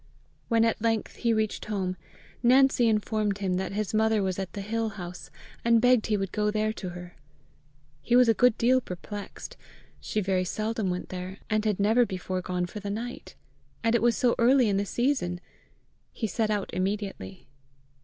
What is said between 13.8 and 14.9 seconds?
and it was so early in the